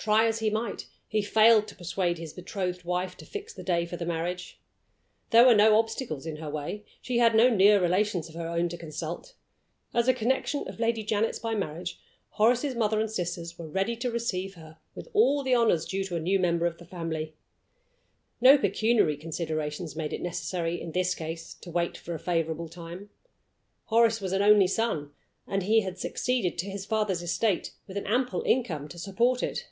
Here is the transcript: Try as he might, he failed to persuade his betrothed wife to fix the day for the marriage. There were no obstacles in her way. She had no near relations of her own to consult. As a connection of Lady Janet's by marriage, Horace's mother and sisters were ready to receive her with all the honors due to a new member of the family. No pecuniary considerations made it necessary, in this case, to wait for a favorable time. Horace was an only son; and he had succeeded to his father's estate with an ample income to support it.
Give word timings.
Try 0.00 0.26
as 0.26 0.38
he 0.38 0.48
might, 0.48 0.86
he 1.06 1.20
failed 1.20 1.68
to 1.68 1.74
persuade 1.76 2.16
his 2.16 2.32
betrothed 2.32 2.82
wife 2.84 3.14
to 3.18 3.26
fix 3.26 3.52
the 3.52 3.64
day 3.64 3.84
for 3.84 3.98
the 3.98 4.06
marriage. 4.06 4.58
There 5.30 5.44
were 5.44 5.56
no 5.56 5.78
obstacles 5.78 6.24
in 6.24 6.36
her 6.36 6.48
way. 6.48 6.84
She 7.02 7.18
had 7.18 7.34
no 7.34 7.50
near 7.50 7.78
relations 7.82 8.26
of 8.28 8.34
her 8.34 8.48
own 8.48 8.70
to 8.70 8.78
consult. 8.78 9.34
As 9.92 10.08
a 10.08 10.14
connection 10.14 10.66
of 10.66 10.80
Lady 10.80 11.02
Janet's 11.04 11.38
by 11.38 11.54
marriage, 11.54 12.00
Horace's 12.30 12.74
mother 12.74 13.00
and 13.00 13.10
sisters 13.10 13.58
were 13.58 13.68
ready 13.68 13.96
to 13.96 14.10
receive 14.10 14.54
her 14.54 14.78
with 14.94 15.08
all 15.12 15.42
the 15.42 15.54
honors 15.54 15.84
due 15.84 16.04
to 16.04 16.16
a 16.16 16.20
new 16.20 16.38
member 16.38 16.64
of 16.64 16.78
the 16.78 16.86
family. 16.86 17.34
No 18.40 18.56
pecuniary 18.56 19.16
considerations 19.16 19.94
made 19.94 20.14
it 20.14 20.22
necessary, 20.22 20.80
in 20.80 20.92
this 20.92 21.14
case, 21.14 21.52
to 21.54 21.70
wait 21.70 21.98
for 21.98 22.14
a 22.14 22.18
favorable 22.20 22.68
time. 22.70 23.10
Horace 23.86 24.22
was 24.22 24.32
an 24.32 24.40
only 24.40 24.68
son; 24.68 25.10
and 25.46 25.64
he 25.64 25.82
had 25.82 25.98
succeeded 25.98 26.56
to 26.58 26.70
his 26.70 26.86
father's 26.86 27.20
estate 27.22 27.72
with 27.86 27.98
an 27.98 28.06
ample 28.06 28.42
income 28.46 28.88
to 28.88 28.98
support 28.98 29.42
it. 29.42 29.68